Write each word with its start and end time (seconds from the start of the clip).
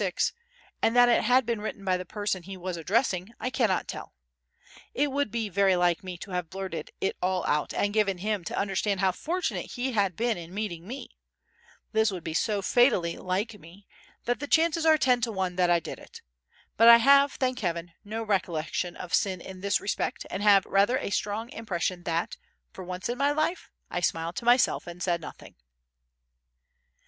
VI), 0.01 0.13
and 0.81 0.95
that 0.95 1.09
it 1.09 1.25
had 1.25 1.45
been 1.45 1.61
written 1.61 1.85
by 1.85 1.95
the 1.95 2.07
person 2.07 2.41
he 2.41 2.57
was 2.57 2.75
addressing, 2.75 3.35
I 3.39 3.51
cannot 3.51 3.87
tell. 3.87 4.15
It 4.95 5.11
would 5.11 5.29
be 5.29 5.47
very 5.47 5.75
like 5.75 6.03
me 6.03 6.17
to 6.23 6.31
have 6.31 6.49
blurted 6.49 6.89
it 6.99 7.17
all 7.21 7.45
out 7.45 7.71
and 7.75 7.93
given 7.93 8.17
him 8.17 8.43
to 8.45 8.57
understand 8.57 9.01
how 9.01 9.11
fortunate 9.11 9.73
he 9.73 9.91
had 9.91 10.15
been 10.15 10.39
in 10.39 10.55
meeting 10.55 10.87
me; 10.87 11.11
this 11.91 12.09
would 12.09 12.23
be 12.23 12.33
so 12.33 12.63
fatally 12.63 13.15
like 13.17 13.59
me 13.59 13.85
that 14.25 14.39
the 14.39 14.47
chances 14.47 14.87
are 14.87 14.97
ten 14.97 15.21
to 15.21 15.31
one 15.31 15.55
that 15.55 15.69
I 15.69 15.79
did 15.79 15.99
it; 15.99 16.23
but 16.77 16.87
I 16.87 16.97
have, 16.97 17.33
thank 17.33 17.59
Heaven, 17.59 17.91
no 18.03 18.23
recollection 18.23 18.95
of 18.97 19.13
sin 19.13 19.39
in 19.39 19.61
this 19.61 19.79
respect, 19.79 20.25
and 20.31 20.41
have 20.41 20.65
rather 20.65 20.97
a 20.97 21.11
strong 21.11 21.51
impression 21.51 22.01
that, 22.05 22.37
for 22.73 22.83
once 22.83 23.07
in 23.07 23.19
my 23.19 23.31
life, 23.31 23.69
I 23.91 23.99
smiled 23.99 24.35
to 24.37 24.45
myself 24.45 24.87
and 24.87 25.03
said 25.03 25.21
nothing. 25.21 25.53